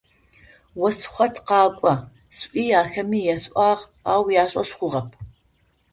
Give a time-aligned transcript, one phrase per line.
[0.85, 2.03] «Ос хъот къакӏо»,-
[2.37, 3.81] сӏуи ахэми ясӏуагъ,
[4.11, 5.09] ау ашӏошъ хъугъэп.